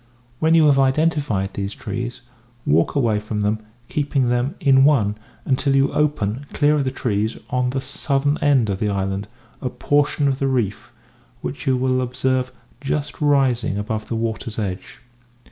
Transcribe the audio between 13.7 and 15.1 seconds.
above the water's edge.